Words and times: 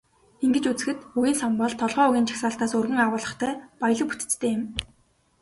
Ингэж 0.45 0.65
үзэхэд, 0.71 0.99
үгийн 1.17 1.37
сан 1.39 1.53
бол 1.61 1.73
толгой 1.81 2.05
үгийн 2.07 2.27
жагсаалтаас 2.29 2.71
өргөн 2.79 2.99
агуулгатай, 3.05 3.51
баялаг 3.81 4.07
бүтэцтэй 4.09 4.51
юм. 4.57 4.63